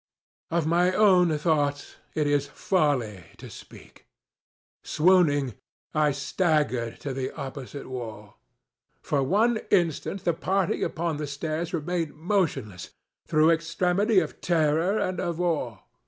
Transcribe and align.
Of 0.49 0.65
my 0.65 0.91
own 0.95 1.37
thoughts 1.37 1.97
it 2.15 2.25
is 2.25 2.47
folly 2.47 3.25
to 3.37 3.51
speak. 3.51 4.07
Swooning, 4.83 5.53
I 5.93 6.09
staggered 6.11 6.99
to 7.01 7.13
the 7.13 7.29
opposite 7.33 7.87
wall. 7.87 8.39
For 9.03 9.21
one 9.21 9.59
instant 9.69 10.23
the 10.23 10.33
party 10.33 10.81
upon 10.81 11.17
the 11.17 11.27
stairs 11.27 11.71
remained 11.71 12.15
motionless, 12.15 12.89
through 13.27 13.51
extremity 13.51 14.17
of 14.21 14.41
terror 14.41 14.97
and 14.97 15.19
of 15.19 15.39
awe. 15.39 15.77